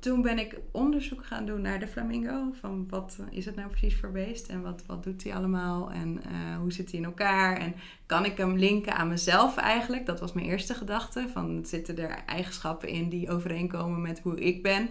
[0.00, 2.52] toen ben ik onderzoek gaan doen naar de flamingo.
[2.60, 6.20] Van wat is het nou precies voor beest en wat, wat doet hij allemaal en
[6.32, 7.56] uh, hoe zit hij in elkaar?
[7.56, 7.74] En
[8.06, 10.06] kan ik hem linken aan mezelf eigenlijk?
[10.06, 11.28] Dat was mijn eerste gedachte.
[11.32, 14.88] Van zitten er eigenschappen in die overeenkomen met hoe ik ben?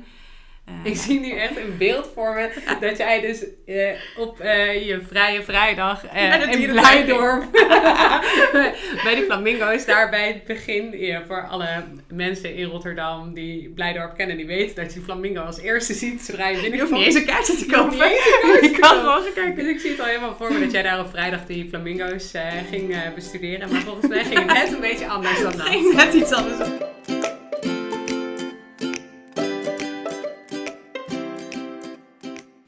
[0.84, 2.50] Ik zie nu echt een beeld voor me
[2.88, 7.52] dat jij dus uh, op uh, je vrije vrijdag uh, in Blijdorp
[9.04, 14.16] bij die flamingo's daar bij het begin ja, voor alle mensen in Rotterdam die Blijdorp
[14.16, 16.90] kennen die weten dat je flamingo als eerste ziet zodra je binnenkomt.
[16.90, 17.98] Je hoeft niet eens een kaartje te kopen.
[18.70, 19.56] Je kan gewoon kijken.
[19.56, 22.32] Dus ik zie het al helemaal voor me dat jij daar op vrijdag die flamingo's
[22.70, 25.68] ging bestuderen maar volgens mij ging het net een beetje anders dan dat.
[25.68, 26.70] ging net iets anders.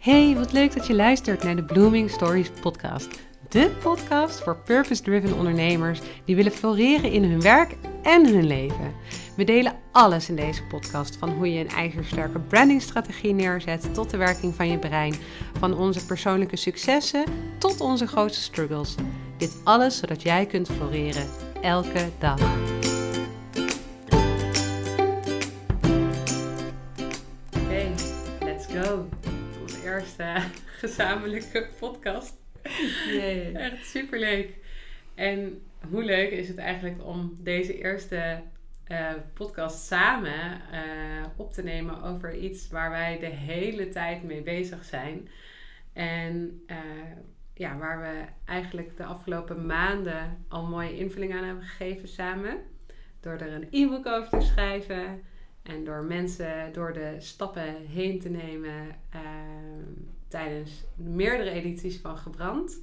[0.01, 3.19] Hey, wat leuk dat je luistert naar de Blooming Stories podcast.
[3.49, 8.93] De podcast voor purpose-driven ondernemers die willen floreren in hun werk en hun leven.
[9.35, 14.17] We delen alles in deze podcast, van hoe je een ijzersterke brandingstrategie neerzet tot de
[14.17, 15.15] werking van je brein,
[15.59, 17.23] van onze persoonlijke successen
[17.57, 18.95] tot onze grootste struggles.
[19.37, 21.27] Dit alles zodat jij kunt floreren
[21.61, 22.39] elke dag.
[30.21, 32.33] Eerste gezamenlijke podcast.
[33.07, 33.53] Yay.
[33.53, 34.55] Echt superleuk.
[35.15, 38.41] En hoe leuk is het eigenlijk om deze eerste
[38.87, 44.41] uh, podcast samen uh, op te nemen over iets waar wij de hele tijd mee
[44.41, 45.29] bezig zijn.
[45.93, 46.61] En
[47.53, 52.57] ja, waar we eigenlijk de afgelopen maanden al mooie invulling aan hebben gegeven samen.
[53.19, 55.23] Door er een e-book over te schrijven
[55.63, 59.21] en door mensen door de stappen heen te nemen uh,
[60.27, 62.81] tijdens meerdere edities van Gebrand.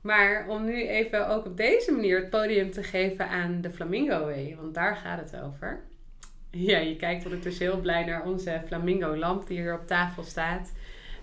[0.00, 4.20] Maar om nu even ook op deze manier het podium te geven aan de Flamingo
[4.20, 5.80] Way, want daar gaat het over.
[6.50, 10.72] Ja, je kijkt ondertussen heel blij naar onze Flamingo lamp die hier op tafel staat.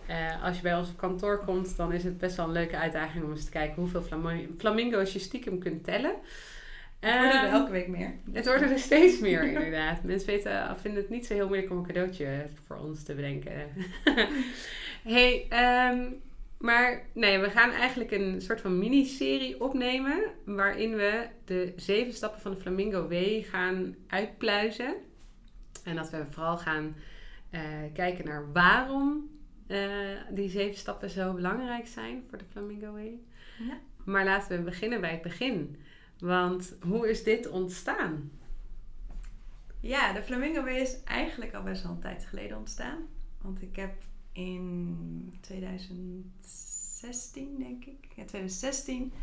[0.10, 2.78] Uh, als je bij ons op kantoor komt, dan is het best wel een leuke
[2.78, 4.04] uitdaging om eens te kijken hoeveel
[4.58, 6.16] flamingo's je stiekem kunt tellen.
[7.00, 8.14] Het worden er ehm, elke week meer.
[8.32, 10.04] Het worden er steeds meer, inderdaad.
[10.04, 13.52] Mensen weten, vinden het niet zo heel moeilijk om een cadeautje voor ons te bedenken.
[15.16, 15.48] hey,
[15.92, 16.22] um,
[16.60, 20.24] maar nee, we gaan eigenlijk een soort van miniserie opnemen.
[20.46, 24.94] Waarin we de zeven stappen van de Flamingo W gaan uitpluizen.
[25.84, 26.96] En dat we vooral gaan
[27.52, 27.62] uh,
[27.94, 29.30] kijken naar waarom
[29.68, 29.90] uh,
[30.30, 33.00] die zeven stappen zo belangrijk zijn voor de Flamingo W.
[33.68, 33.78] Ja.
[34.06, 35.78] Maar laten we beginnen bij het begin.
[36.20, 38.32] Want hoe is dit ontstaan?
[39.80, 43.00] Ja, de Flamingo Way is eigenlijk al best wel een tijd geleden ontstaan.
[43.42, 43.94] Want ik heb
[44.32, 49.14] in 2016, denk ik, ja, 2016,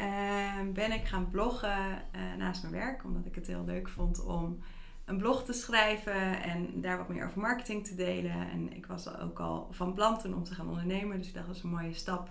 [0.00, 3.04] uh, ben ik gaan bloggen uh, naast mijn werk.
[3.04, 4.58] Omdat ik het heel leuk vond om
[5.04, 8.50] een blog te schrijven en daar wat meer over marketing te delen.
[8.50, 11.18] En ik was ook al van plan toen om te gaan ondernemen.
[11.18, 12.30] Dus ik dacht dat is een mooie stap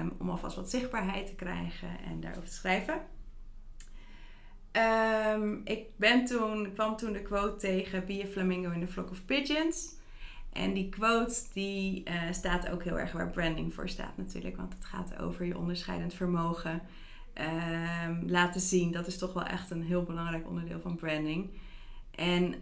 [0.00, 3.00] Um, om alvast wat zichtbaarheid te krijgen en daarover te schrijven.
[5.34, 9.10] Um, ik ben toen, kwam toen de quote tegen Be a flamingo in the flock
[9.10, 9.98] of pigeons.
[10.52, 14.56] En die quote die uh, staat ook heel erg waar branding voor staat natuurlijk.
[14.56, 16.82] Want het gaat over je onderscheidend vermogen.
[18.04, 21.50] Um, laten zien, dat is toch wel echt een heel belangrijk onderdeel van branding.
[22.10, 22.54] En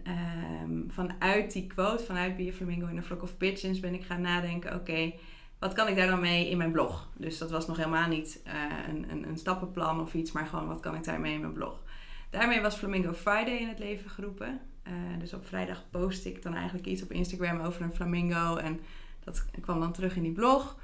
[0.87, 4.21] vanuit die quote, vanuit Be a flamingo in the flock of pigeons, ben ik gaan
[4.21, 5.13] nadenken: oké,
[5.59, 7.07] wat kan ik daar dan mee in mijn blog?
[7.17, 8.53] Dus dat was nog helemaal niet uh,
[8.87, 11.83] een, een, een, stappenplan of iets, maar gewoon wat kan ik daarmee in mijn blog?
[12.29, 14.59] Daarmee was Flamingo Friday in het leven geroepen.
[14.87, 18.79] Uh, dus op vrijdag post ik dan eigenlijk iets op Instagram over een flamingo en
[19.23, 20.77] dat kwam dan terug in die blog.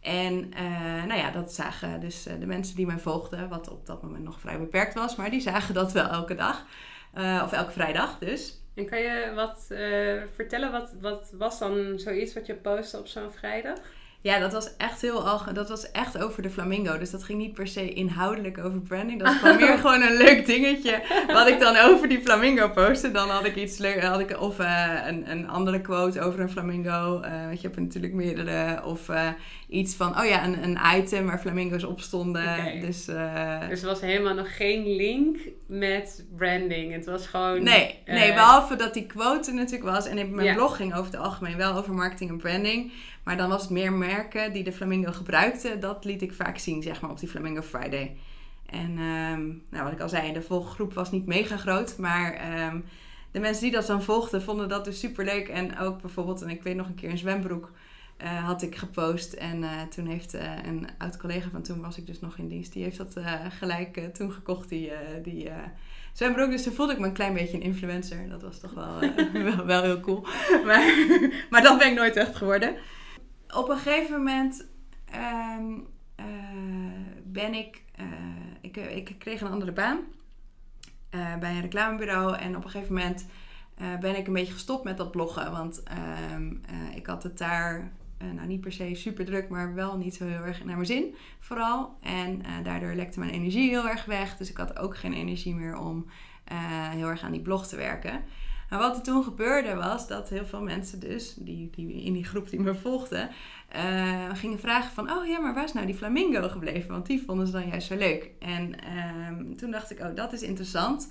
[0.00, 4.02] En uh, nou ja, dat zagen dus de mensen die mij volgden, wat op dat
[4.02, 6.64] moment nog vrij beperkt was, maar die zagen dat wel elke dag.
[7.44, 8.60] of elke vrijdag dus.
[8.74, 9.64] En kan je wat
[10.34, 13.78] vertellen, wat, wat was dan zoiets wat je postte op zo'n vrijdag?
[14.20, 15.54] Ja, dat was echt heel algemeen.
[15.54, 16.98] Dat was echt over de flamingo.
[16.98, 19.18] Dus dat ging niet per se inhoudelijk over branding.
[19.18, 21.02] Dat was gewoon meer gewoon een leuk dingetje.
[21.26, 23.10] Wat ik dan over die flamingo postte.
[23.10, 24.02] Dan had ik iets leuk.
[24.02, 27.20] Had ik, of uh, een, een andere quote over een flamingo.
[27.24, 28.82] Uh, weet je, heb natuurlijk meerdere.
[28.84, 29.28] Of uh,
[29.68, 32.42] iets van, oh ja, een, een item waar flamingo's op stonden.
[32.42, 32.80] Okay.
[32.80, 33.04] Dus,
[33.68, 36.92] dus er was helemaal nog geen link met branding.
[36.92, 37.62] Het was gewoon...
[37.62, 40.06] Nee, nee behalve dat die quote natuurlijk was.
[40.06, 40.54] En mijn ja.
[40.54, 42.92] blog ging over het algemeen wel over marketing en branding.
[43.28, 45.80] Maar dan was het meer merken die de Flamingo gebruikten.
[45.80, 48.16] Dat liet ik vaak zien, zeg maar, op die Flamingo Friday.
[48.66, 51.98] En um, nou, wat ik al zei, de volggroep was niet mega groot.
[51.98, 52.84] Maar um,
[53.30, 55.48] de mensen die dat dan volgden, vonden dat dus super leuk.
[55.48, 57.70] En ook bijvoorbeeld, en ik weet nog een keer een zwembroek
[58.22, 59.32] uh, had ik gepost.
[59.32, 62.48] En uh, toen heeft uh, een oud collega van toen was ik dus nog in
[62.48, 62.72] dienst.
[62.72, 63.16] Die heeft dat
[63.58, 64.90] gelijk toen gekocht, die,
[65.22, 65.50] die
[66.12, 66.50] zwembroek.
[66.50, 68.28] Dus toen voelde ik me een klein beetje een influencer.
[68.28, 70.26] Dat was toch wel, eh, wel, wel, heel cool.
[70.64, 71.06] Maar,
[71.50, 72.76] maar dat ben ik nooit echt geworden.
[73.54, 74.66] Op een gegeven moment
[75.04, 75.56] eh,
[77.24, 78.06] ben ik, uh,
[78.60, 78.76] ik...
[78.76, 79.98] Ik kreeg een andere baan
[81.40, 82.36] bij een reclamebureau.
[82.36, 83.26] En op een gegeven moment
[84.00, 85.50] ben ik een beetje gestopt met dat bloggen.
[85.52, 86.52] Want ehm,
[86.94, 90.44] ik had het daar nou niet per se super druk, maar wel niet zo heel
[90.44, 91.98] erg naar mijn zin vooral.
[92.00, 94.36] En daardoor lekte mijn energie heel erg weg.
[94.36, 96.06] Dus ik had ook geen energie meer om
[96.90, 98.24] heel erg aan die blog te werken.
[98.68, 102.24] Maar wat er toen gebeurde was dat heel veel mensen dus, die, die in die
[102.24, 103.30] groep die me volgden,
[104.32, 105.10] gingen vragen van...
[105.10, 106.90] Oh ja, maar waar is nou die flamingo gebleven?
[106.90, 108.30] Want die vonden ze dan juist zo leuk.
[108.38, 111.08] En ehm, toen dacht ik, oh dat is interessant.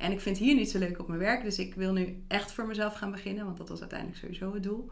[0.00, 1.42] En ik vind hier niet zo leuk op mijn werk.
[1.42, 3.44] Dus ik wil nu echt voor mezelf gaan beginnen.
[3.44, 4.90] Want dat was uiteindelijk sowieso het doel.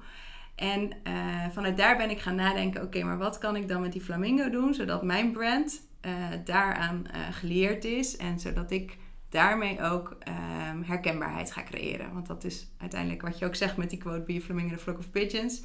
[0.54, 3.92] En uh, vanuit daar ben ik gaan nadenken: oké, maar wat kan ik dan met
[3.92, 6.12] die flamingo doen, zodat mijn brand uh,
[6.44, 8.96] daaraan geleerd is en zodat ik
[9.28, 12.12] daarmee ook um, herkenbaarheid ga creëren.
[12.12, 14.78] Want dat is uiteindelijk wat je ook zegt met die quote: Be a flamingo in
[14.78, 15.62] flock of pigeons.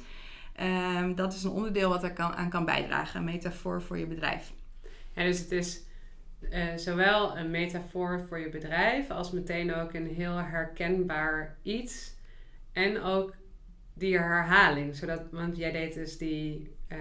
[0.60, 4.06] Um, dat is een onderdeel wat er kan, aan kan bijdragen, een metafoor voor je
[4.06, 4.52] bedrijf.
[5.14, 5.82] Ja, dus het is
[6.76, 12.14] zowel een metafoor voor je bedrijf als meteen ook een heel herkenbaar iets.
[12.72, 13.34] En ook
[13.94, 14.96] die herhaling.
[14.96, 16.98] Zodat, want jij deed dus die uh,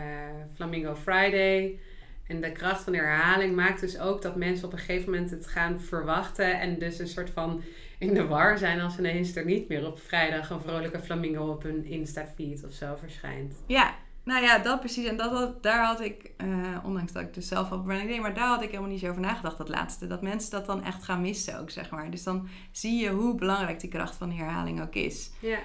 [0.55, 1.79] Flamingo Friday.
[2.27, 5.29] En de kracht van de herhaling maakt dus ook dat mensen op een gegeven moment
[5.31, 6.59] het gaan verwachten.
[6.59, 7.61] En dus een soort van
[7.99, 11.63] in de war zijn als ineens er niet meer op vrijdag een vrolijke flamingo op
[11.63, 13.55] hun Insta-feed of zo verschijnt.
[13.67, 15.07] Ja, nou ja, dat precies.
[15.07, 18.33] En dat, daar had ik, uh, ondanks dat ik dus zelf al branding deed, maar
[18.33, 20.07] daar had ik helemaal niet zo over nagedacht, dat laatste.
[20.07, 22.11] Dat mensen dat dan echt gaan missen ook, zeg maar.
[22.11, 25.31] Dus dan zie je hoe belangrijk die kracht van die herhaling ook is.
[25.39, 25.59] Ja.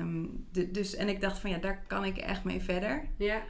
[0.00, 3.04] Um, de, dus, en ik dacht van ja, daar kan ik echt mee verder.
[3.16, 3.42] Ja.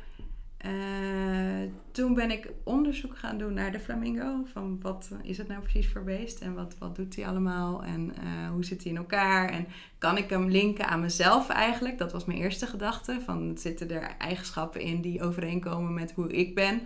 [0.67, 4.45] Uh, toen ben ik onderzoek gaan doen naar de flamingo.
[4.53, 8.13] Van wat is het nou precies voor beest en wat, wat doet hij allemaal en
[8.25, 9.49] uh, hoe zit hij in elkaar?
[9.49, 9.67] En
[9.99, 11.99] kan ik hem linken aan mezelf eigenlijk?
[11.99, 13.21] Dat was mijn eerste gedachte.
[13.25, 16.81] Van zitten er eigenschappen in die overeenkomen met hoe ik ben?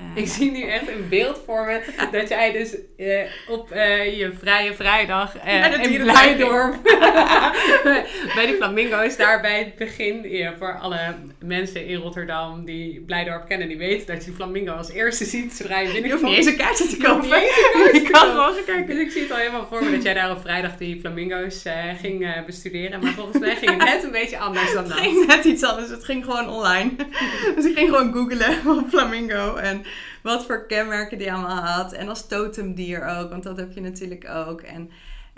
[0.00, 1.80] Uh, ik zie nu echt een beeld voor me
[2.12, 5.34] dat jij dus uh, op uh, je vrije vrijdag
[5.82, 6.82] in Blijdorp
[8.34, 13.48] bij die flamingo's daar bij het begin ja, voor alle mensen in Rotterdam die Blijdorp
[13.48, 16.20] kennen die weten dat je flamingo als eerste ziet zodra je binnenkomt.
[16.20, 17.40] Je hoeft niet eens een kaartje te kopen.
[18.02, 18.86] Je kan gewoon kijken.
[18.86, 21.62] Dus ik zie het al helemaal voor me dat jij daar op vrijdag die flamingo's
[22.00, 23.02] ging bestuderen.
[23.02, 24.98] Maar volgens mij ging het net een beetje anders dan dat.
[24.98, 25.90] Het ging net iets anders.
[25.90, 26.90] Het ging gewoon online.
[27.56, 29.83] dus ik ging gewoon googlen op flamingo en
[30.24, 31.92] wat voor kenmerken die allemaal had.
[31.92, 34.60] En als totemdier ook, want dat heb je natuurlijk ook.
[34.60, 34.90] En,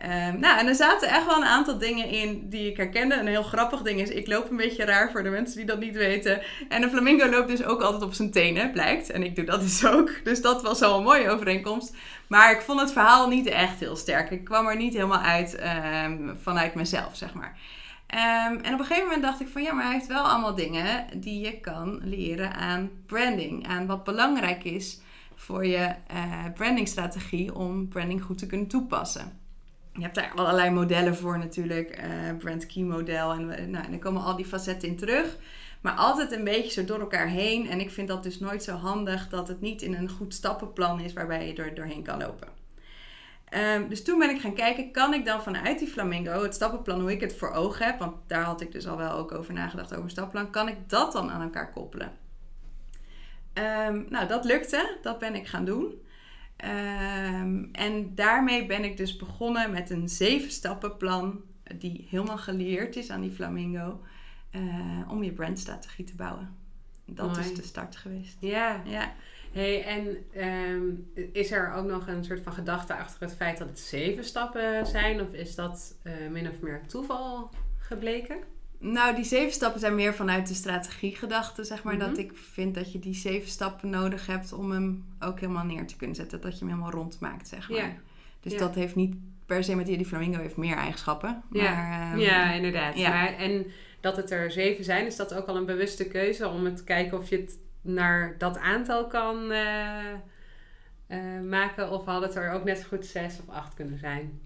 [0.04, 3.14] um, nou, en er zaten echt wel een aantal dingen in die ik herkende.
[3.14, 5.78] Een heel grappig ding is, ik loop een beetje raar voor de mensen die dat
[5.78, 6.42] niet weten.
[6.68, 9.10] En een flamingo loopt dus ook altijd op zijn tenen, blijkt.
[9.10, 10.10] En ik doe dat dus ook.
[10.24, 11.96] Dus dat was wel een mooie overeenkomst.
[12.26, 14.30] Maar ik vond het verhaal niet echt heel sterk.
[14.30, 15.58] Ik kwam er niet helemaal uit
[16.04, 17.56] um, vanuit mezelf, zeg maar.
[18.14, 20.54] Um, en op een gegeven moment dacht ik van ja, maar hij heeft wel allemaal
[20.54, 23.66] dingen die je kan leren aan branding.
[23.66, 25.00] Aan wat belangrijk is
[25.34, 29.38] voor je uh, brandingstrategie om branding goed te kunnen toepassen.
[29.92, 33.98] Je hebt daar allerlei modellen voor natuurlijk, uh, brand key model en, nou, en er
[33.98, 35.36] komen al die facetten in terug.
[35.80, 37.68] Maar altijd een beetje zo door elkaar heen.
[37.68, 41.00] En ik vind dat dus nooit zo handig dat het niet in een goed stappenplan
[41.00, 42.48] is waarbij je er doorheen kan lopen.
[43.54, 47.00] Um, dus toen ben ik gaan kijken, kan ik dan vanuit die flamingo, het stappenplan,
[47.00, 49.54] hoe ik het voor ogen heb, want daar had ik dus al wel ook over
[49.54, 52.12] nagedacht over een stappenplan, kan ik dat dan aan elkaar koppelen?
[53.54, 56.02] Um, nou, dat lukte, dat ben ik gaan doen.
[56.64, 61.40] Um, en daarmee ben ik dus begonnen met een zeven stappenplan,
[61.74, 64.00] die helemaal geleerd is aan die flamingo,
[64.50, 66.56] uh, om je brandstrategie te bouwen.
[67.04, 67.40] Dat Mooi.
[67.40, 68.36] is de start geweest.
[68.40, 68.82] Ja.
[68.84, 69.12] ja
[69.56, 70.16] hey, en
[70.70, 74.24] um, is er ook nog een soort van gedachte achter het feit dat het zeven
[74.24, 75.20] stappen zijn?
[75.20, 78.36] Of is dat uh, min of meer toeval gebleken?
[78.78, 81.94] Nou, die zeven stappen zijn meer vanuit de strategiegedachte, zeg maar.
[81.94, 82.08] Mm -hmm.
[82.08, 85.86] Dat ik vind dat je die zeven stappen nodig hebt om hem ook helemaal neer
[85.86, 86.40] te kunnen zetten.
[86.40, 88.00] Dat je hem helemaal rond maakt, zeg maar.
[88.40, 89.14] Dus dat heeft niet
[89.46, 91.42] per se met die, die flamingo heeft meer eigenschappen.
[91.48, 92.12] Maar, ja.
[92.12, 92.98] Um, ja, inderdaad.
[92.98, 93.08] Ja.
[93.08, 93.66] Maar, en
[94.00, 97.18] dat het er zeven zijn, is dat ook al een bewuste keuze om te kijken
[97.18, 100.12] of je het naar dat aantal kan uh,
[101.08, 101.90] uh, maken?
[101.90, 104.40] Of had het er ook net zo goed zes of acht kunnen zijn?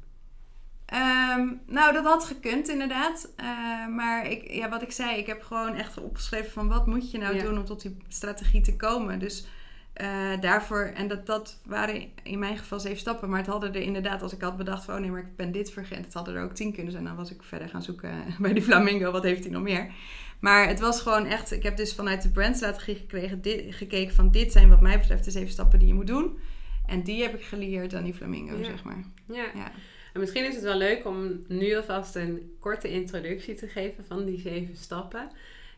[0.94, 3.32] Um, nou, dat had gekund inderdaad.
[3.40, 7.10] Uh, maar ik, ja, wat ik zei, ik heb gewoon echt opgeschreven van wat moet
[7.10, 7.42] je nou ja.
[7.42, 9.18] doen om tot die strategie te komen.
[9.18, 9.46] Dus
[10.40, 13.28] daarvoor, en dat, dat waren in mijn geval zeven stappen.
[13.28, 15.52] Maar het hadden er inderdaad, als ik had bedacht van oh nee, maar ik ben
[15.52, 16.04] dit vergeten.
[16.04, 17.04] Het hadden er ook tien kunnen zijn.
[17.04, 19.92] Dan was ik verder gaan zoeken bij die flamingo, wat heeft hij nog meer?
[20.40, 24.30] Maar het was gewoon echt, ik heb dus vanuit de brandstrategie gekregen, dit, gekeken van
[24.30, 26.38] dit zijn wat mij betreft de zeven stappen die je moet doen.
[26.86, 28.64] En die heb ik geleerd aan die flamingo, Ja.
[28.64, 29.04] zeg maar.
[29.26, 29.44] Ja.
[29.54, 29.72] Ja.
[30.12, 34.24] En misschien is het wel leuk om nu alvast een korte introductie te geven van
[34.24, 35.30] die zeven stappen.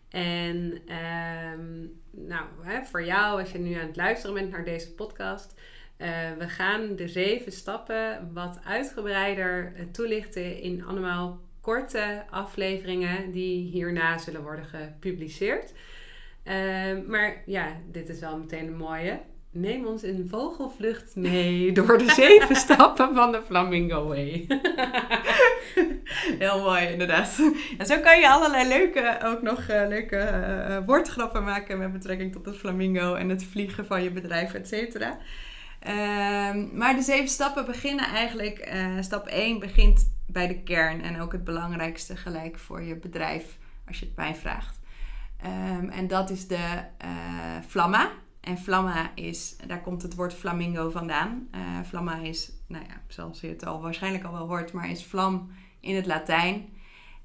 [0.09, 4.92] En ehm, nou, hè, voor jou, als je nu aan het luisteren bent naar deze
[4.92, 5.54] podcast,
[5.97, 14.19] eh, we gaan de zeven stappen wat uitgebreider toelichten in allemaal korte afleveringen die hierna
[14.19, 15.73] zullen worden gepubliceerd.
[16.42, 19.21] Ehm, maar ja, dit is wel meteen een mooie.
[19.50, 24.47] Neem ons in vogelvlucht mee door de zeven stappen van de Flamingo Way.
[26.38, 27.38] Heel mooi, inderdaad.
[27.78, 31.92] En zo kan je allerlei leuke, ook nog eh, leuke eh, eh, woordgrappen maken met
[31.92, 35.19] betrekking tot het flamingo en het vliegen van je bedrijf, et cetera.
[35.81, 41.32] Ehm, maar de zeven stappen beginnen eigenlijk, stap 1 begint bij de kern en ook
[41.32, 44.80] het belangrijkste gelijk voor je bedrijf, als je het mij vraagt.
[45.36, 47.10] Ehm, en dat is de eh,
[47.68, 48.10] flamma.
[48.40, 51.48] En flamma is, daar komt het woord flamingo vandaan.
[51.50, 55.04] Eh, flamma is, nou ja, zoals je het al waarschijnlijk al wel hoort, maar is
[55.04, 56.68] vlam in het Latijn.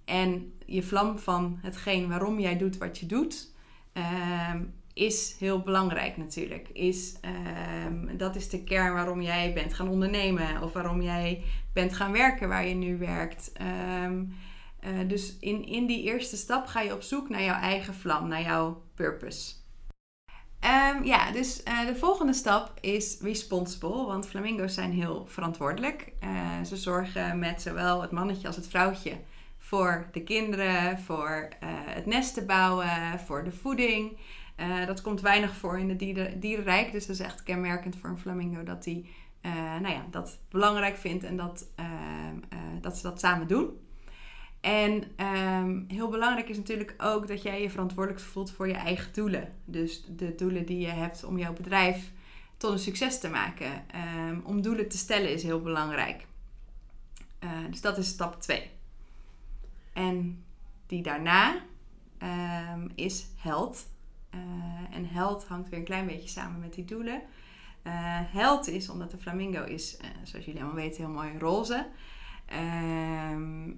[0.05, 3.53] En je vlam van hetgeen waarom jij doet wat je doet,
[3.93, 4.63] ehm,
[4.97, 6.67] is heel belangrijk natuurlijk.
[6.73, 11.93] Is, ehm, dat is de kern waarom jij bent gaan ondernemen of waarom jij bent
[11.93, 13.51] gaan werken waar je nu werkt.
[13.53, 14.23] Ehm,
[14.79, 18.27] eh, dus in, in die eerste stap ga je op zoek naar jouw eigen vlam,
[18.27, 19.53] naar jouw purpose.
[20.59, 26.11] Ehm, ja, dus eh, de volgende stap is responsible, want flamingo's zijn heel verantwoordelijk.
[26.19, 29.17] Eh, ze zorgen met zowel het mannetje als het vrouwtje
[29.57, 31.49] voor de kinderen, voor
[31.85, 34.17] het nest te bouwen, voor de voeding.
[34.57, 38.09] Eh, dat komt weinig voor in het dieren, dierenrijk, dus dat is echt kenmerkend voor
[38.09, 39.05] een flamingo dat hij
[39.41, 41.85] eh, nou ja, dat belangrijk vindt en dat, eh,
[42.81, 43.79] dat ze dat samen doen.
[44.61, 49.13] En ehm, heel belangrijk is natuurlijk ook dat jij je verantwoordelijk voelt voor je eigen
[49.13, 49.53] doelen.
[49.65, 52.11] Dus de doelen die je hebt om jouw bedrijf
[52.57, 53.83] tot een succes te maken.
[53.91, 56.25] Ehm, om doelen te stellen is heel belangrijk.
[57.69, 58.69] Dus dat is stap 2.
[59.93, 60.43] En
[60.85, 61.61] die daarna
[62.17, 63.85] ehm, is held.
[64.29, 64.39] Eh,
[64.95, 67.21] en held hangt weer een klein beetje samen met die doelen.
[67.81, 67.93] Eh,
[68.31, 71.87] held is, omdat de flamingo is, eh, zoals jullie allemaal weten, heel mooi roze.
[72.45, 73.71] Ehm,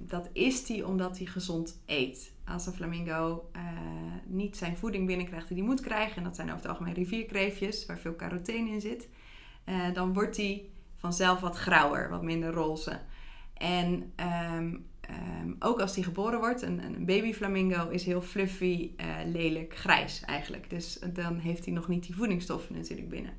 [0.00, 2.32] dat is die omdat hij gezond eet.
[2.44, 3.50] Als een flamingo
[4.24, 7.86] niet zijn voeding binnenkrijgt die hij moet krijgen, en dat zijn over het algemeen rivierkreefjes
[7.86, 9.08] waar veel carotene in zit,
[9.92, 13.00] dan wordt hij vanzelf wat grauwer, wat minder roze.
[13.54, 14.76] En ehm,
[15.10, 19.76] ehm, ook als hij geboren wordt, een, een baby flamingo is heel fluffy, eh, lelijk,
[19.76, 20.70] grijs eigenlijk.
[20.70, 23.32] Dus dan heeft hij nog niet die voedingsstoffen natuurlijk binnen.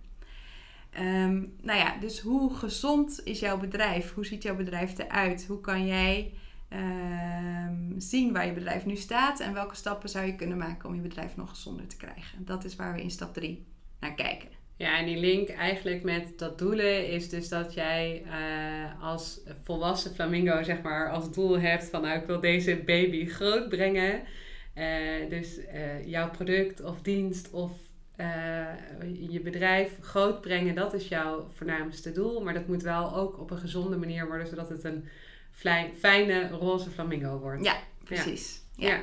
[0.91, 4.13] Ehm, nou ja, dus hoe gezond is jouw bedrijf?
[4.13, 5.45] Hoe ziet jouw bedrijf eruit?
[5.45, 6.33] Hoe kan jij
[6.69, 9.39] ehm, zien waar je bedrijf nu staat?
[9.39, 12.45] En welke stappen zou je kunnen maken om je bedrijf nog gezonder te krijgen?
[12.45, 13.65] Dat is waar we in stap 3
[13.99, 14.61] naar kijken.
[14.81, 20.13] Ja, en die link eigenlijk met dat doelen is dus dat jij eh, als volwassen
[20.13, 24.21] flamingo zeg maar als doel hebt van nou ik wil deze baby groot brengen.
[24.73, 27.71] Eh, dus eh, jouw product of dienst of
[29.29, 32.43] je bedrijf groot brengen, dat is jouw voornaamste doel.
[32.43, 35.07] Maar dat moet wel ook op een gezonde manier worden, zodat het een
[36.00, 37.65] fijne roze flamingo wordt.
[37.65, 38.61] Ja, precies.
[38.75, 39.00] Ja, Ja.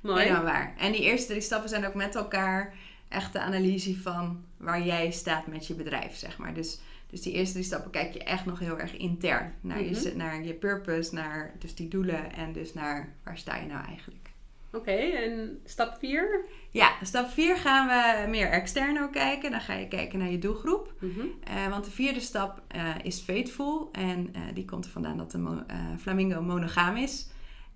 [0.00, 0.22] Mooi.
[0.22, 0.74] helemaal waar.
[0.78, 2.74] En die eerste drie stappen zijn ook met elkaar
[3.12, 6.54] echt de analyse van waar jij staat met je bedrijf, zeg maar.
[6.54, 9.54] Dus, dus die eerste drie stappen kijk je echt nog heel erg intern.
[9.60, 9.94] Naar, Mhm.
[9.94, 13.84] je, naar je purpose, naar dus die doelen en dus naar waar sta je nou
[13.86, 14.30] eigenlijk.
[14.74, 16.44] Oké, en stap 4?
[16.70, 19.50] Ja, stap 4 gaan we meer extern ook kijken.
[19.50, 20.92] Dan ga je kijken naar je doelgroep.
[21.00, 21.20] Mhm.
[21.44, 23.88] Eh, want de vierde stap eh, is faithful.
[23.92, 25.64] En eh, die komt er vandaan dat de mo-
[26.00, 27.26] flamingo monogaam is.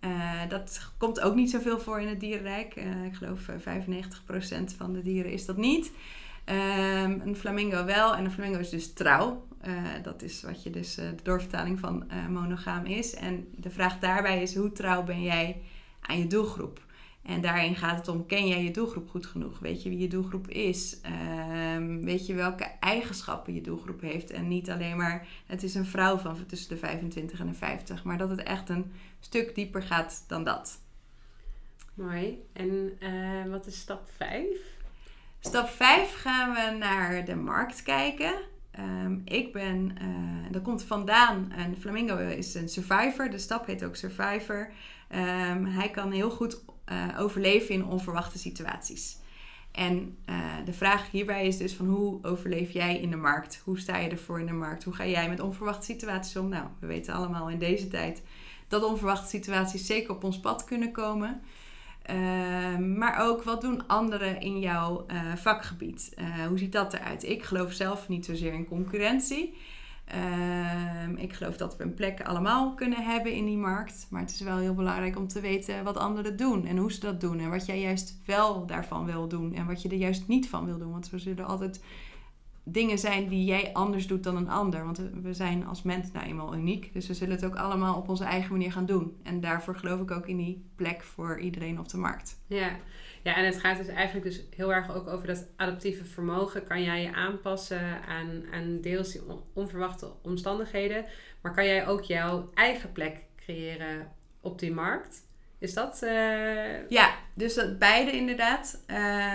[0.06, 2.76] Eh, dat komt ook niet zoveel voor in het dierenrijk.
[2.76, 5.90] Eh, ik geloof eh, 95% van de dieren is dat niet.
[6.44, 8.14] Ehm, een flamingo wel.
[8.14, 9.46] En een flamingo is dus trouw.
[9.60, 9.72] Eh,
[10.02, 13.14] dat is wat je dus eh, de doorvertaling van eh, monogaam is.
[13.14, 15.62] En de vraag daarbij is hoe trouw ben jij
[16.00, 16.85] aan je doelgroep?
[17.26, 19.58] En daarin gaat het om, ken jij je doelgroep goed genoeg?
[19.58, 21.00] Weet je wie je doelgroep is?
[21.00, 24.30] Ehm, weet je welke eigenschappen je doelgroep heeft?
[24.30, 28.04] En niet alleen maar, het is een vrouw van tussen de 25 en de 50.
[28.04, 30.80] Maar dat het echt een stuk dieper gaat dan dat.
[31.94, 32.38] Mooi.
[32.52, 34.44] En eh, wat is stap 5?
[35.40, 38.34] Stap 5 gaan we naar de markt kijken.
[38.70, 43.30] Ehm, ik ben, eh dat komt vandaan, een flamingo is een survivor.
[43.30, 44.72] De stap heet ook survivor.
[45.08, 49.16] Ehm, hij kan heel goed eh, overleven in onverwachte situaties.
[49.72, 53.60] En eh, de vraag hierbij is dus van hoe overleef jij in de markt?
[53.64, 54.84] Hoe sta je ervoor in de markt?
[54.84, 56.48] Hoe ga jij met onverwachte situaties om?
[56.48, 58.22] Nou, we weten allemaal in deze tijd
[58.68, 61.40] dat onverwachte situaties zeker op ons pad kunnen komen.
[62.02, 66.12] Ehm, maar ook wat doen anderen in jouw eh, vakgebied?
[66.16, 67.22] Eh, hoe ziet dat eruit?
[67.24, 69.56] Ik geloof zelf niet zozeer in concurrentie.
[70.06, 74.06] Ehm, ik geloof dat we een plek allemaal kunnen hebben in die markt.
[74.10, 77.00] Maar het is wel heel belangrijk om te weten wat anderen doen en hoe ze
[77.00, 77.38] dat doen.
[77.38, 80.64] En wat jij juist wel daarvan wil doen en wat je er juist niet van
[80.64, 80.90] wil doen.
[80.90, 81.80] Want we zullen altijd
[82.62, 84.84] dingen zijn die jij anders doet dan een ander.
[84.84, 86.92] Want we zijn als mens nou eenmaal uniek.
[86.92, 89.16] Dus we zullen het ook allemaal op onze eigen manier gaan doen.
[89.22, 92.40] En daarvoor geloof ik ook in die plek voor iedereen op de markt.
[92.46, 92.70] Ja.
[93.26, 96.64] Ja, en het gaat dus eigenlijk dus heel erg ook over dat adaptieve vermogen.
[96.64, 101.04] Kan jij je aanpassen aan, aan deels die onverwachte omstandigheden.
[101.42, 105.26] Maar kan jij ook jouw eigen plek creëren op die markt?
[105.58, 106.00] Is dat...
[106.02, 106.88] Uh...
[106.88, 108.84] Ja, dus dat beide inderdaad.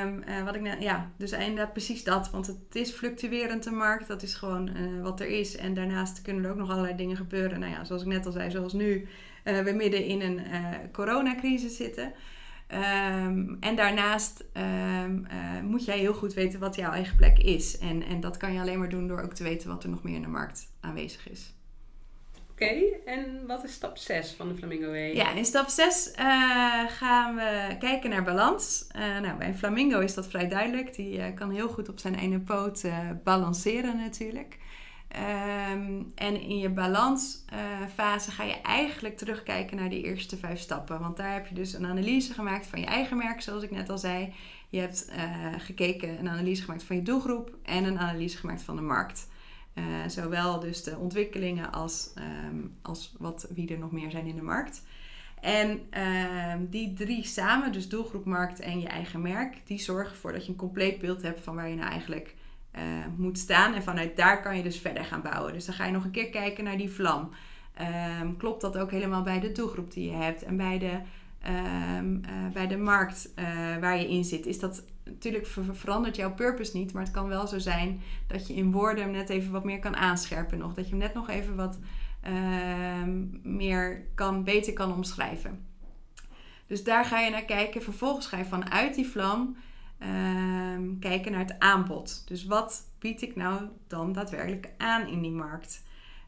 [0.03, 2.29] Um, uh, wat ik net, ja, dus inderdaad precies dat.
[2.29, 4.07] Want het is fluctuerend de markt.
[4.07, 5.55] Dat is gewoon uh, wat er is.
[5.55, 7.59] En daarnaast kunnen er ook nog allerlei dingen gebeuren.
[7.59, 9.07] Nou ja, zoals ik net al zei, zoals nu
[9.43, 10.41] we midden in een
[10.91, 12.13] coronacrisis zitten.
[12.73, 14.43] Um, en daarnaast
[15.03, 15.27] um,
[15.63, 17.77] moet jij heel goed weten wat jouw eigen plek is.
[17.77, 20.03] En, en dat kan je alleen maar doen door ook te weten wat er nog
[20.03, 21.53] meer in de markt aanwezig is.
[22.51, 22.75] Oké,
[23.05, 25.15] en wat is stap 6 van de Flamingo Way?
[25.15, 28.87] Ja, in stap 6 uh, eh, gaan we kijken naar balans.
[28.95, 30.95] Uh, nou, bij een flamingo is dat vrij duidelijk.
[30.95, 32.85] Die uh, kan heel goed op zijn ene poot
[33.23, 34.57] balanceren natuurlijk.
[35.15, 40.99] Um, en in je balansfase ga je eigenlijk terugkijken naar die eerste vijf stappen.
[40.99, 43.89] Want daar heb je dus een analyse gemaakt van je eigen merk, zoals ik net
[43.89, 44.33] al zei.
[44.69, 45.11] Je hebt
[45.57, 49.29] gekeken, een analyse gemaakt van je doelgroep en een analyse gemaakt van de markt.
[49.75, 52.13] Uh, zowel dus de ontwikkelingen als,
[52.47, 54.83] um, als wat, wie er nog meer zijn in de markt.
[55.41, 60.31] En uh, die drie samen, dus doelgroep, markt en je eigen merk, die zorgen ervoor
[60.31, 62.35] dat je een compleet beeld hebt van waar je nou eigenlijk
[62.75, 62.81] uh,
[63.15, 63.73] moet staan.
[63.73, 65.53] En vanuit daar kan je dus verder gaan bouwen.
[65.53, 67.29] Dus dan ga je nog een keer kijken naar die vlam.
[68.21, 70.99] Um, klopt dat ook helemaal bij de doelgroep die je hebt en bij de,
[71.97, 72.21] um,
[72.53, 73.33] bij de markt
[73.79, 74.45] waar je in zit?
[74.45, 78.53] Is dat natuurlijk verandert jouw purpose niet, maar het kan wel zo zijn dat je
[78.53, 80.73] in woorden hem net even wat meer kan aanscherpen nog.
[80.73, 81.79] Dat je hem net nog even wat
[82.27, 83.13] uh,
[83.43, 85.65] meer kan, beter kan omschrijven.
[86.67, 87.81] Dus daar ga je naar kijken.
[87.81, 89.55] Vervolgens ga je vanuit die vlam
[90.03, 92.27] uh, kijken naar het aanbod.
[92.27, 95.83] Dus wat bied ik nou dan daadwerkelijk aan in die markt?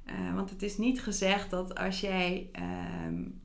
[0.05, 2.49] Uh, want het is niet gezegd dat als jij
[3.05, 3.41] um,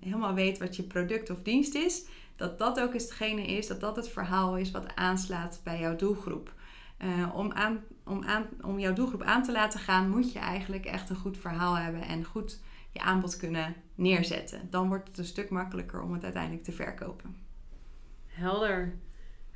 [0.00, 3.80] helemaal weet wat je product of dienst is, dat dat ook eens hetgene is, dat
[3.80, 6.54] dat het verhaal is wat aanslaat bij jouw doelgroep.
[7.04, 7.52] Uh, om,
[8.04, 8.24] om,
[8.60, 12.02] om jouw doelgroep aan te laten gaan, moet je eigenlijk echt een goed verhaal hebben
[12.02, 12.60] en goed
[12.92, 14.70] je aanbod kunnen neerzetten.
[14.70, 17.36] Dan wordt het een stuk makkelijker om het uiteindelijk te verkopen.
[18.26, 18.98] Helder.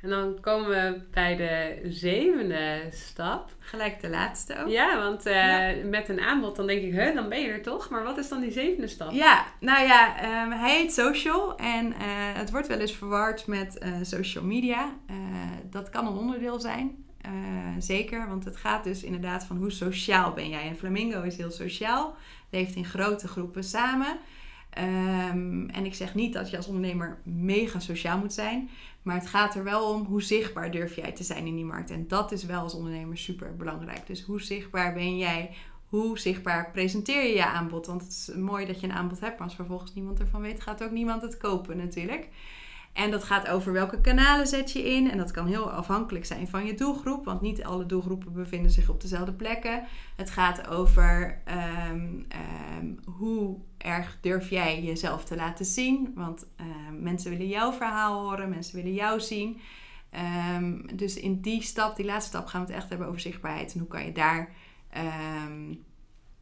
[0.01, 3.49] En dan komen we bij de zevende stap.
[3.59, 4.67] Gelijk de laatste ook.
[4.67, 7.89] Ja, want uh, met een aanbod dan denk ik, hè, dan ben je er toch.
[7.89, 9.11] Maar wat is dan die zevende stap?
[9.11, 11.57] Ja, nou ja, um, hij heet social.
[11.57, 11.93] En uh,
[12.33, 14.93] het wordt wel eens verward met uh, social media.
[15.69, 17.05] dat kan een onderdeel zijn.
[17.79, 20.67] zeker, want het gaat dus inderdaad van hoe sociaal ben jij.
[20.67, 22.15] En Flamingo is heel sociaal.
[22.49, 24.17] Leeft in grote groepen samen.
[24.77, 28.69] Um, en ik zeg niet dat je als ondernemer mega sociaal moet zijn.
[29.01, 31.89] Maar het gaat er wel om hoe zichtbaar durf jij te zijn in die markt.
[31.89, 34.07] En dat is wel als ondernemer super belangrijk.
[34.07, 35.55] Dus hoe zichtbaar ben jij?
[35.85, 37.85] Hoe zichtbaar presenteer je je aanbod?
[37.85, 40.61] Want het is mooi dat je een aanbod hebt, maar als vervolgens niemand ervan weet,
[40.61, 42.27] gaat ook niemand het kopen natuurlijk.
[42.93, 45.11] En dat gaat over welke kanalen zet je in.
[45.11, 48.89] En dat kan heel afhankelijk zijn van je doelgroep, want niet alle doelgroepen bevinden zich
[48.89, 49.83] op dezelfde plekken.
[50.15, 51.41] Het gaat over
[51.91, 52.25] um,
[52.79, 56.11] um, hoe erg durf jij jezelf te laten zien.
[56.15, 59.59] Want um, mensen willen jouw verhaal horen, mensen willen jou zien.
[60.95, 63.73] dus in die stap, die laatste stap, gaan we het echt hebben over zichtbaarheid.
[63.73, 64.53] En hoe kan je daar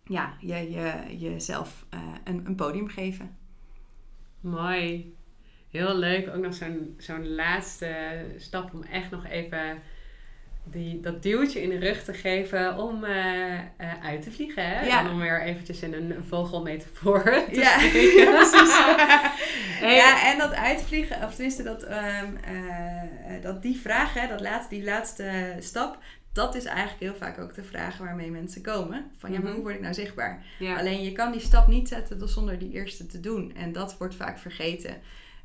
[0.09, 3.37] ja, je, je, jezelf uh, een, een podium geven.
[4.39, 5.15] Mooi.
[5.71, 6.27] Heel leuk.
[6.35, 7.95] Ook nog zo'n zo'n laatste
[8.37, 9.81] stap om echt nog even
[10.63, 13.59] die, dat duwtje in de rug te geven om uh, uh,
[14.03, 14.65] uit te vliegen.
[14.65, 14.85] Hè?
[14.85, 14.99] Ja.
[14.99, 17.75] En om weer eventjes in een vogelmetafoor te ja.
[19.79, 19.95] hey.
[19.95, 24.75] Ja, en dat uitvliegen, of tenminste dat, um, uh, dat die vraag, hè, dat laatste,
[24.75, 25.97] die laatste stap,
[26.33, 29.11] dat is eigenlijk heel vaak ook de vraag waarmee mensen komen.
[29.17, 29.53] Van ja, maar mhm.
[29.53, 30.45] hoe word ik nou zichtbaar?
[30.59, 30.77] Ja.
[30.77, 33.55] Alleen je kan die stap niet zetten zonder die eerste te doen.
[33.55, 35.01] En dat wordt vaak vergeten.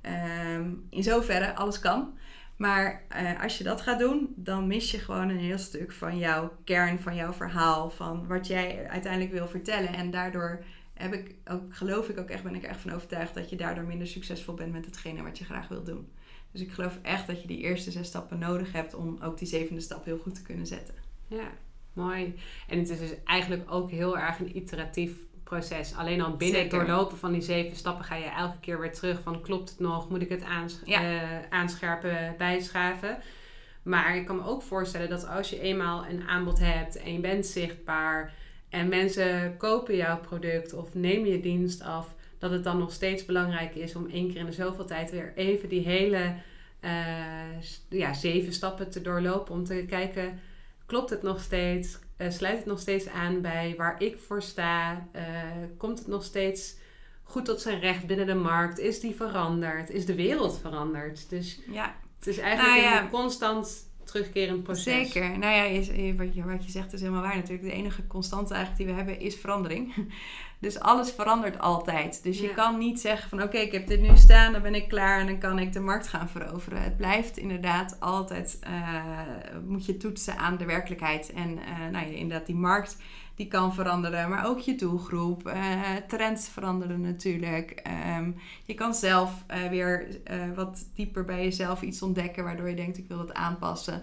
[0.07, 2.19] Um, in zoverre, alles kan.
[2.57, 6.19] Maar uh, als je dat gaat doen, dan mis je gewoon een heel stuk van
[6.19, 9.95] jouw kern, van jouw verhaal, van wat jij uiteindelijk wil vertellen.
[9.95, 10.65] En daardoor
[10.95, 13.85] heb ik ook, geloof ik ook echt, ben ik echt van overtuigd dat je daardoor
[13.85, 16.09] minder succesvol bent met hetgene wat je graag wil doen.
[16.53, 19.49] Dus ik geloof echt dat je die eerste zes stappen nodig hebt om ook die
[19.49, 20.95] zevende stap heel goed te kunnen zetten.
[21.27, 21.53] Ja,
[21.93, 22.35] mooi.
[22.69, 25.95] En het is dus eigenlijk ook heel erg een iteratief proces.
[25.95, 26.79] Alleen al binnen Zeker.
[26.79, 29.81] het doorlopen van die zeven stappen ga je elke keer weer terug van klopt het
[29.81, 30.09] nog?
[30.09, 30.45] Moet ik het
[30.85, 31.03] Ja.
[31.03, 33.19] eh, aanscherpen, bijschaven?
[33.83, 37.19] Maar ik kan me ook voorstellen dat als je eenmaal een aanbod hebt en je
[37.21, 38.33] bent zichtbaar
[38.69, 43.25] en mensen kopen jouw product of nemen je dienst af, dat het dan nog steeds
[43.25, 46.35] belangrijk is om één keer in de zoveel tijd weer even die hele
[46.81, 50.41] eh, ja, zeven stappen te doorlopen om te kijken,
[50.87, 51.99] klopt het nog steeds?
[52.17, 55.09] Eh, sluit het nog steeds aan bij waar ik voor sta?
[55.13, 55.25] Eh,
[55.79, 56.77] komt het nog steeds
[57.23, 58.79] goed tot zijn recht binnen de markt?
[58.79, 59.91] Is die veranderd?
[59.91, 61.31] Is de wereld veranderd?
[61.31, 63.03] Dus Ja, het is eigenlijk Nou ja.
[63.03, 64.83] een constant terugkerend proces.
[65.13, 65.39] Zeker.
[65.39, 67.69] Nou ja, je, wat, je, wat je zegt is helemaal waar natuurlijk.
[67.69, 69.95] De enige constante eigenlijk die we hebben is verandering.
[70.59, 72.23] Dus alles verandert altijd.
[72.23, 72.55] Dus je Ja.
[72.55, 75.27] kan niet zeggen van oké, ik heb dit nu staan, dan ben ik klaar en
[75.27, 76.83] dan kan ik de markt gaan veroveren.
[76.83, 79.05] Het blijft inderdaad altijd, eh,
[79.67, 81.33] moet je toetsen aan de werkelijkheid.
[81.33, 82.97] En eh, nou inderdaad die markt
[83.35, 85.49] die kan veranderen, maar ook je doelgroep.
[85.49, 87.71] eh, trends veranderen natuurlijk.
[87.71, 88.31] Ehm,
[88.65, 92.99] je kan zelf eh, weer eh, wat dieper bij jezelf iets ontdekken waardoor je denkt
[92.99, 94.03] ik wil dat aanpassen.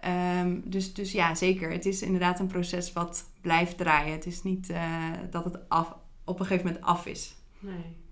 [0.00, 1.70] Ehm, dus, dus ja, zeker.
[1.70, 4.12] Het is inderdaad een proces wat blijft draaien.
[4.12, 4.72] Het is niet
[5.30, 7.34] dat het af, op een gegeven moment af is.
[7.58, 8.02] Nee.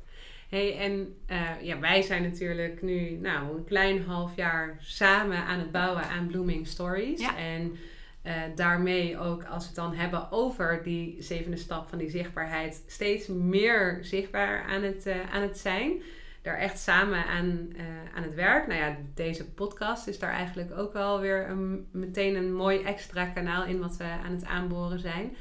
[0.49, 1.17] Hey, en
[1.63, 6.27] ja, wij zijn natuurlijk nu nou, een klein half jaar samen aan het bouwen aan
[6.27, 7.21] Blooming Stories.
[7.21, 7.37] Ja.
[7.37, 7.77] En
[8.23, 12.83] eh, daarmee ook, als we het dan hebben over die zevende stap van die zichtbaarheid,
[12.87, 16.03] steeds meer zichtbaar aan het, eh, aan het zijn.
[16.43, 18.67] Daar echt samen aan, eh, aan het werk.
[18.67, 23.27] Nou ja, deze podcast is daar eigenlijk ook wel weer een, meteen een mooi extra
[23.27, 25.37] kanaal in wat we aan het aanboren zijn.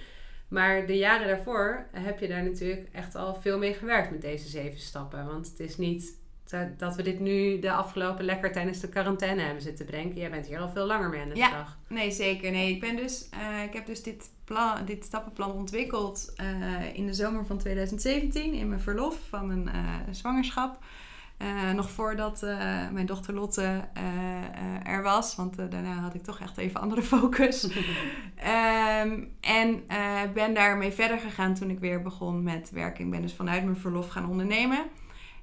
[0.47, 4.47] Maar de jaren daarvoor heb je daar natuurlijk echt al veel mee gewerkt met deze
[4.47, 5.25] zeven stappen.
[5.25, 6.20] Want het is niet
[6.51, 10.19] dat- dat we dit nu de afgelopen lekker tijdens de quarantaine hebben zitten bedenken.
[10.19, 11.47] Jij bent hier al veel langer mee aan de Ja.
[11.49, 11.77] slag.
[11.87, 12.51] Nee, zeker.
[12.51, 16.45] Nee, ik, ben dus, eh, ik heb dus dit, plan, dit stappenplan ontwikkeld eh,
[16.93, 20.79] in de zomer van 2017 in mijn verlof van mijn eh, zwangerschap.
[21.37, 22.57] Eh, nog voordat eh,
[22.91, 23.61] mijn dochter Lotte
[23.93, 27.67] eh, eh, er was, want eh, daarna had ik toch echt even andere focus.
[28.35, 33.05] Ehm, en eh, ben daarmee verder gegaan toen ik weer begon met werken.
[33.05, 34.79] Ik ben dus vanuit mijn verlof gaan ondernemen.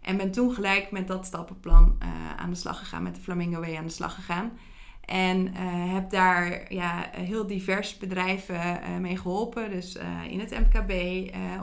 [0.08, 3.60] En ben toen gelijk met dat stappenplan eh, aan de slag gegaan, met de Flamingo
[3.60, 4.58] Way aan de slag gegaan.
[5.00, 9.70] En eh, heb daar ja, heel divers bedrijven eh, mee geholpen.
[9.70, 10.92] Dus in het MKB,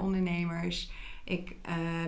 [0.01, 0.91] ondernemers.
[1.23, 1.55] Ik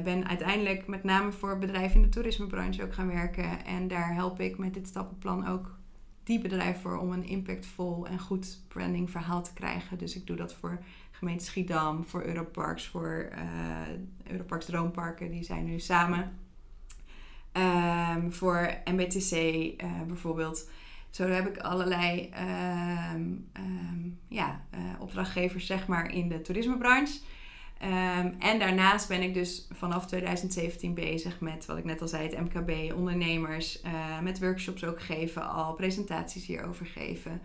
[0.03, 3.65] ben uiteindelijk met name voor bedrijven in de toerismebranche ook gaan werken.
[3.65, 5.77] En daar help ik met dit stappenplan ook
[6.23, 9.97] die bedrijven voor om een impactvol en goed branding verhaal te krijgen.
[9.97, 10.79] Dus ik doe dat voor
[11.17, 15.31] gemeente Schiedam, voor Europarks, voor eh Europarks Droomparken.
[15.31, 16.37] Die zijn nu samen.
[17.51, 20.69] Ehm, voor MBTC eh, bijvoorbeeld.
[21.09, 27.19] Zo heb ik allerlei ehm, ehm, ja, eh, opdrachtgevers zeg maar, in de toerismebranche.
[28.39, 32.39] En daarnaast ben ik dus vanaf 2017 bezig met, wat ik net al zei, het
[32.39, 33.81] MKB, ondernemers,
[34.21, 37.41] met workshops ook geven, al presentaties hierover geven.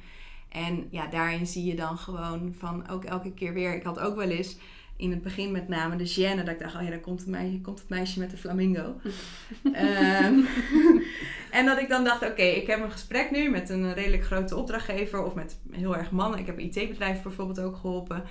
[0.53, 3.75] En ja, daarin zie je dan gewoon van ook elke keer weer.
[3.75, 4.57] Ik had ook wel eens
[4.97, 7.29] in het begin met name de gêne dat ik dacht, oh ja, daar komt het
[7.29, 8.95] meisje, komt het meisje met de flamingo.
[9.73, 10.35] Ehm,
[11.59, 14.57] en dat ik dan dacht, oké, ik heb een gesprek nu met een redelijk grote
[14.57, 16.39] opdrachtgever of met heel erg mannen.
[16.39, 18.25] Ik heb een IT-bedrijf bijvoorbeeld ook geholpen.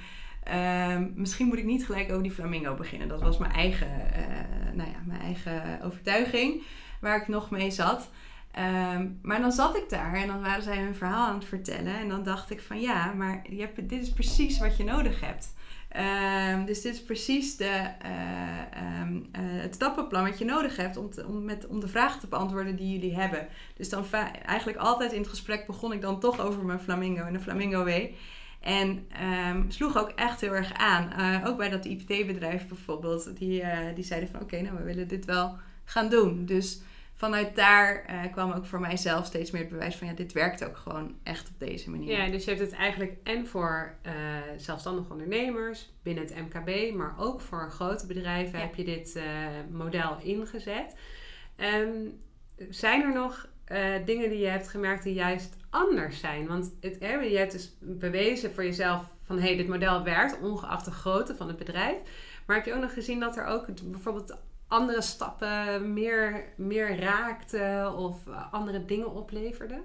[0.43, 3.07] Ehm, misschien moet ik niet gelijk over die flamingo beginnen.
[3.07, 6.62] Dat was mijn eigen, eh, nou ja, mijn eigen overtuiging
[6.99, 8.10] waar ik nog mee zat.
[8.51, 11.95] Ehm, maar dan zat ik daar en dan waren zij hun verhaal aan het vertellen.
[11.95, 15.19] En dan dacht ik van ja, maar je hebt, dit is precies wat je nodig
[15.19, 15.53] hebt.
[15.91, 18.11] Ehm, dus dit is precies de, eh,
[18.71, 22.27] ehm, eh, het stappenplan wat je nodig hebt om, om, met, om de vragen te
[22.27, 23.47] beantwoorden die jullie hebben.
[23.75, 24.05] Dus dan
[24.45, 27.83] eigenlijk altijd in het gesprek begon ik dan toch over mijn flamingo en de flamingo
[27.83, 28.15] way.
[28.59, 29.07] En
[29.67, 31.11] sloeg ook echt heel erg aan.
[31.11, 33.37] Eh, ook bij dat IT-bedrijf bijvoorbeeld.
[33.37, 33.63] Die,
[33.95, 36.45] die zeiden van oké, nou we willen dit wel gaan doen.
[36.45, 36.81] Dus
[37.21, 40.65] vanuit daar eh, kwam ook voor mijzelf steeds meer het bewijs van ja, dit werkt
[40.65, 42.17] ook gewoon echt op deze manier.
[42.17, 44.13] Ja, dus je hebt het eigenlijk en voor eh,
[44.57, 48.65] zelfstandige ondernemers binnen het MKB, maar ook voor grote bedrijven Ja.
[48.65, 49.23] heb je dit eh,
[49.71, 50.95] model ingezet.
[51.55, 52.10] Ehm,
[52.69, 53.49] zijn er nog
[54.05, 56.47] dingen die je hebt gemerkt die juist anders zijn?
[56.47, 60.86] Want het, je hebt dus bewezen voor jezelf van hé, hey, dit model werkt, ongeacht
[60.86, 61.97] de grootte van het bedrijf.
[62.45, 64.38] Maar heb je ook nog gezien dat er ook bijvoorbeeld
[64.71, 69.84] andere stappen meer, meer raakten of eh, andere dingen opleverden?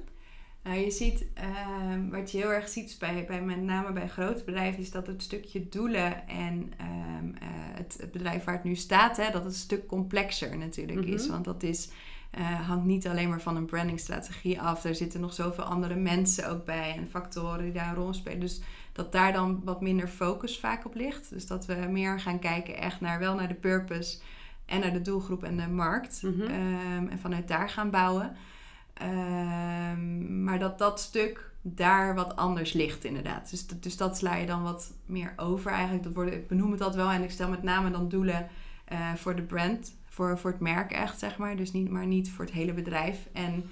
[0.62, 4.44] Nou, je ziet, ehm, wat je heel erg ziet bij, bij met name bij grote
[4.44, 8.74] bedrijven, is dat het stukje doelen en ehm, eh, het, het bedrijf waar het nu
[8.74, 11.22] staat, hè, dat het een stuk complexer natuurlijk is.
[11.22, 11.32] Mhm.
[11.32, 11.88] Want dat is,
[12.30, 14.84] eh, hangt niet alleen maar van een brandingstrategie af.
[14.84, 18.40] Er zitten nog zoveel andere mensen ook bij en factoren die daar een rol spelen.
[18.40, 18.60] Dus
[18.92, 21.30] dat daar dan wat minder focus vaak op ligt.
[21.30, 24.18] Dus dat we meer gaan kijken echt naar wel naar de purpose
[24.66, 26.22] en naar de doelgroep en de markt.
[26.22, 26.42] Mhm.
[26.42, 28.36] Ehm, en vanuit daar gaan bouwen.
[28.94, 33.50] Ehm, maar dat dat stuk daar wat anders ligt inderdaad.
[33.50, 36.04] Dus, dus dat sla je dan wat meer over eigenlijk.
[36.04, 38.48] Dat worden, ik benoem het dat wel en ik stel met name dan doelen
[38.84, 39.94] eh, voor de brand.
[40.04, 41.56] Voor, voor het merk echt, zeg maar.
[41.56, 43.28] Dus niet, maar niet voor het hele bedrijf.
[43.32, 43.64] En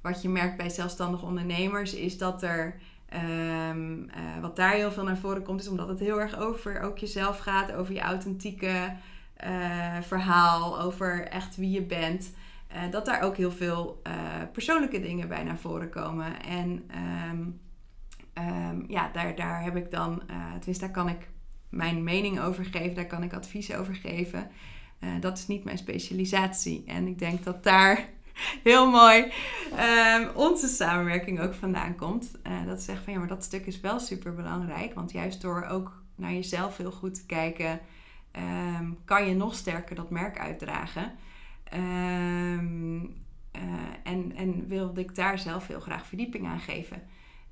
[0.00, 2.80] wat je merkt bij zelfstandige ondernemers is dat er...
[3.08, 6.80] ehm, eh, wat daar heel veel naar voren komt, is omdat het heel erg over
[6.80, 8.92] ook jezelf gaat, over je authentieke
[9.40, 12.32] eh, verhaal, over echt wie je bent.
[12.68, 14.12] eh, dat daar ook heel veel eh,
[14.52, 16.42] persoonlijke dingen bij naar voren komen.
[16.42, 17.44] En ehm,
[18.32, 20.22] ehm, ja, daar, daar heb ik dan,
[20.56, 21.28] tenminste, daar kan ik
[21.68, 24.50] mijn mening over geven, daar kan ik advies over geven.
[25.20, 26.84] Dat is niet mijn specialisatie.
[26.86, 28.08] En ik denk dat daar
[28.62, 29.32] heel mooi
[29.76, 32.30] ehm, onze samenwerking ook vandaan komt.
[32.66, 34.94] Dat zegt van ja, maar dat stuk is wel super belangrijk.
[34.94, 37.80] Want juist door ook naar jezelf heel goed te kijken,
[38.30, 41.12] ehm, kan je nog sterker dat merk uitdragen.
[41.64, 43.04] Ehm,
[43.50, 43.62] eh,
[44.04, 47.02] en, en wilde ik daar zelf heel graag verdieping aan geven.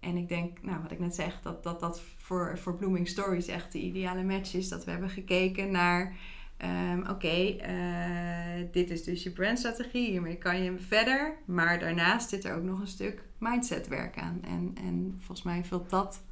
[0.01, 3.47] En ik denk, nou, wat ik net zeg, dat dat, dat voor, voor Blooming Stories
[3.47, 4.69] echt de ideale match is.
[4.69, 6.17] Dat we hebben gekeken naar,
[6.57, 11.37] ehm, oké, eh, dit is dus je brandstrategie, hiermee kan je verder.
[11.45, 14.41] Maar daarnaast zit er ook nog een stuk mindsetwerk aan.
[14.43, 16.23] En, en volgens mij vult dat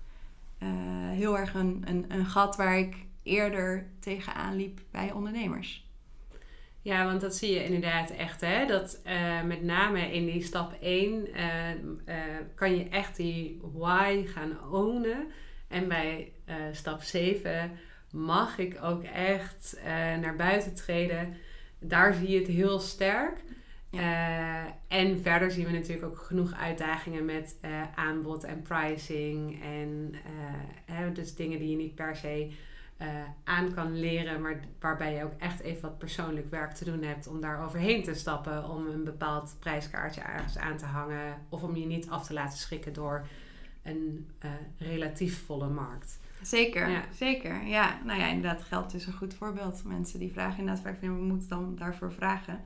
[0.58, 0.68] eh,
[1.10, 5.86] heel erg een, een, een gat waar ik eerder tegenaan liep bij ondernemers.
[6.86, 8.40] Ja, want dat zie je inderdaad echt.
[8.40, 8.66] Hè?
[8.66, 11.76] Dat eh, met name in die stap 1 eh, eh,
[12.54, 15.26] kan je echt die why gaan ownen.
[15.68, 16.32] En bij
[16.72, 17.70] stap 7
[18.10, 19.80] mag ik ook echt
[20.20, 21.36] naar buiten treden.
[21.78, 23.42] Daar zie je het heel sterk.
[24.88, 27.56] En verder zien we natuurlijk ook genoeg uitdagingen met
[27.94, 29.62] aanbod en pricing.
[29.62, 30.14] En
[31.14, 32.52] dus dingen die je niet per se
[32.96, 33.08] eh,
[33.44, 37.26] aan kan leren, maar waarbij je ook echt even wat persoonlijk werk te doen hebt
[37.26, 41.76] om daar overheen te stappen, om een bepaald prijskaartje ergens aan te hangen of om
[41.76, 43.26] je niet af te laten schrikken door
[43.82, 46.18] een eh, relatief volle markt.
[46.42, 47.02] Zeker, Ja.
[47.12, 47.66] zeker.
[47.66, 49.84] Ja, nou ja, inderdaad, geld is een goed voorbeeld.
[49.84, 52.60] Mensen die vragen inderdaad vaak van, we moeten dan daarvoor vragen.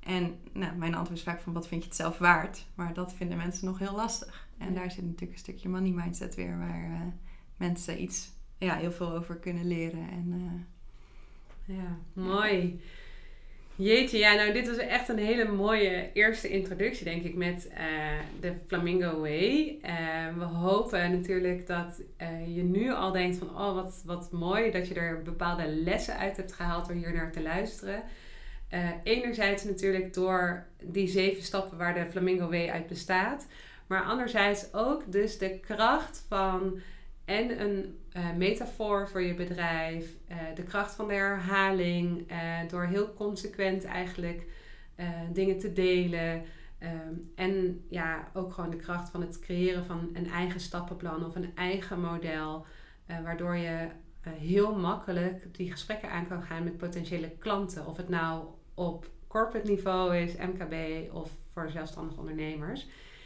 [0.00, 2.66] En nou, mijn antwoord is vaak van, wat vind je het zelf waard?
[2.74, 4.48] Maar dat vinden mensen nog heel lastig.
[4.58, 4.74] En Ja.
[4.80, 7.00] daar zit natuurlijk een stukje money mindset weer, waar eh,
[7.56, 8.32] mensen iets,
[8.64, 10.08] ja, heel veel over kunnen leren.
[10.10, 10.34] En
[11.66, 12.80] eh, Ja, mooi.
[13.76, 17.86] Jeetje, ja, nou dit was echt een hele mooie eerste introductie, denk ik, met eh,
[18.40, 19.78] de Flamingo Way.
[19.82, 19.94] Eh,
[20.38, 22.02] we hopen natuurlijk dat
[22.54, 26.36] je nu al denkt van, oh wat, wat mooi dat je er bepaalde lessen uit
[26.36, 28.02] hebt gehaald door hier naar te luisteren.
[29.04, 33.46] Enerzijds natuurlijk door die zeven stappen waar de Flamingo Way uit bestaat.
[33.86, 36.80] Maar anderzijds ook dus de kracht van
[37.24, 40.14] en een eh, metafoor voor je bedrijf.
[40.28, 42.30] eh, de kracht van de herhaling.
[42.30, 44.46] eh, door heel consequent eigenlijk
[45.32, 46.42] dingen te delen.
[46.78, 51.34] ehm, en ja, ook gewoon de kracht van het creëren van een eigen stappenplan of
[51.34, 52.66] een eigen model.
[53.22, 53.88] waardoor je
[54.28, 57.86] heel makkelijk die gesprekken aan kan gaan met potentiële klanten.
[57.86, 60.74] Of het nou op corporate niveau is, MKB
[61.14, 62.82] of voor zelfstandige ondernemers.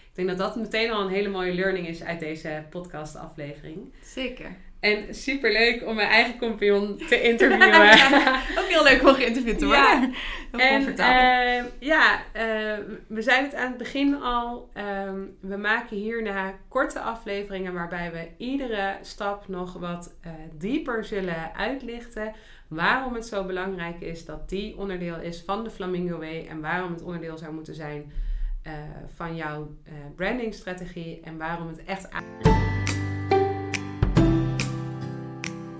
[0.09, 3.92] Ik denk dat dat meteen al een hele mooie learning is uit deze podcast aflevering.
[4.03, 4.57] zeker.
[4.80, 7.68] En super leuk om mijn eigen compagnon te interviewen.
[7.68, 9.82] Ja, ook heel leuk om geïnterviewd te worden.
[10.00, 10.10] Ja.
[10.50, 11.20] Heel En comfortabel.
[11.20, 12.18] eh, ja,
[13.06, 14.70] we zeiden het aan het begin al.
[14.74, 21.54] ehm, we maken hierna korte afleveringen waarbij we iedere stap nog wat eh, dieper zullen
[21.56, 22.32] uitlichten.
[22.68, 26.46] Waarom het zo belangrijk is dat die onderdeel is van de Flamingo Way.
[26.50, 28.12] En waarom het onderdeel zou moeten zijn
[28.62, 28.72] eh,
[29.14, 31.20] van jouw eh, brandingstrategie.
[31.24, 32.08] En waarom het echt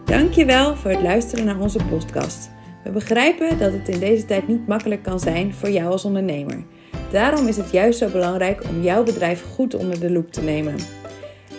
[0.09, 2.51] Dankjewel voor het luisteren naar onze podcast.
[2.85, 6.65] We begrijpen dat het in deze tijd niet makkelijk kan zijn voor jou als ondernemer.
[7.13, 10.77] Daarom is het juist zo belangrijk om jouw bedrijf goed onder de loep te nemen.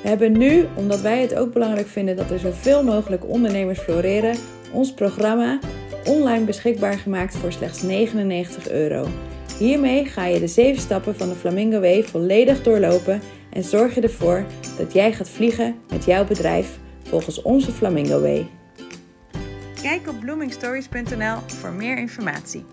[0.02, 4.36] We hebben nu, omdat wij het ook belangrijk vinden dat er zoveel mogelijk ondernemers floreren,
[4.74, 5.60] ons programma
[6.06, 9.08] online beschikbaar gemaakt voor slechts 99 euro.
[9.58, 14.02] Hiermee ga je de 7 stappen van de Flamingo Way volledig doorlopen en zorg je
[14.02, 14.46] ervoor
[14.78, 18.50] dat jij gaat vliegen met jouw bedrijf volgens onze Flamingo Way.
[19.82, 22.66] Kijk op bloomingstories.nl voor meer informatie.